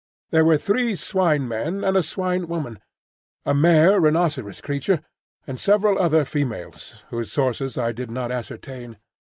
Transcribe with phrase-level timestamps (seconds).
[0.31, 2.79] There were three Swine men and a Swine woman,
[3.45, 5.01] a mare rhinoceros creature,
[5.45, 8.97] and several other females whose sources I did not ascertain.